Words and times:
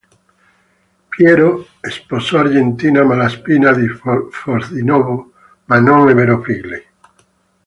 Piero 1.09 1.67
sposò 1.81 2.39
Argentina 2.39 3.03
Malaspina 3.03 3.71
di 3.71 3.85
Fosdinovo, 4.31 5.31
ma 5.65 5.79
non 5.79 6.09
ebbero 6.09 6.41
figli. 6.41 6.83